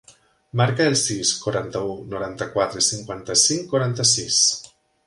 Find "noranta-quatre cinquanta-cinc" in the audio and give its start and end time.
2.15-3.73